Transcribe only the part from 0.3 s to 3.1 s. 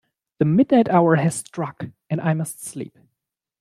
The midnight hour has struck, and I must sleep.